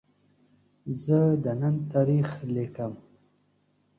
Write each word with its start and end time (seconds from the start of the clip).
زه 1.03 1.19
د 1.43 1.45
نن 1.61 1.75
تاریخ 1.91 2.27
لیکم. 2.55 2.93